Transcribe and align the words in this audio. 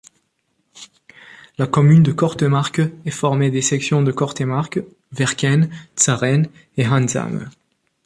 La 1.59 1.67
commune 1.67 2.01
de 2.01 2.11
Kortemark 2.11 2.79
est 3.05 3.11
formée 3.11 3.51
des 3.51 3.61
sections 3.61 4.01
de 4.01 4.11
Kortemark, 4.11 4.79
Werken, 5.15 5.69
Zarren 5.95 6.47
et 6.75 6.87
Handzame. 6.87 7.51